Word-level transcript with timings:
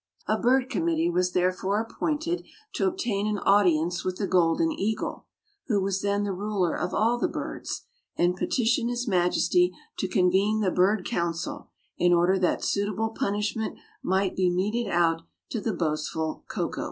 A 0.25 0.35
bird 0.39 0.67
committee 0.67 1.11
was 1.11 1.33
therefore 1.33 1.79
appointed 1.79 2.43
to 2.73 2.87
obtain 2.87 3.27
an 3.27 3.37
audience 3.37 4.03
with 4.03 4.15
the 4.17 4.25
Golden 4.25 4.71
Eagle, 4.71 5.27
who 5.67 5.79
was 5.79 6.01
then 6.01 6.23
the 6.23 6.33
ruler 6.33 6.73
of 6.75 6.91
all 6.91 7.19
the 7.19 7.27
birds, 7.27 7.83
and 8.15 8.35
petition 8.35 8.87
his 8.89 9.07
majesty 9.07 9.71
to 9.99 10.07
convene 10.07 10.59
the 10.61 10.71
bird 10.71 11.05
council 11.05 11.69
in 11.99 12.13
order 12.13 12.39
that 12.39 12.63
suitable 12.63 13.09
punishment 13.09 13.77
might 14.01 14.35
be 14.35 14.49
meted 14.49 14.89
out 14.89 15.21
to 15.51 15.61
the 15.61 15.71
boastful 15.71 16.45
Koko. 16.47 16.79